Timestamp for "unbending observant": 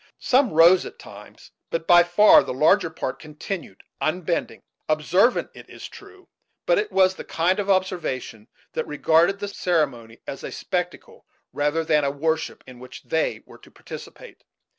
4.01-5.51